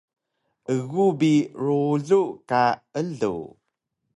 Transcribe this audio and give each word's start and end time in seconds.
Egu 0.75 1.05
bi 1.19 1.29
rulu 1.63 2.21
ka 2.49 2.63
elug 2.99 3.45